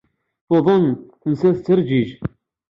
Tuḍen, 0.47 0.85
tensa 1.21 1.49
tettreǧǧij. 1.55 2.09